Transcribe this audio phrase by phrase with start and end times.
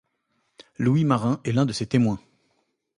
[0.79, 2.19] Louis Marin est l'un de ses témoins.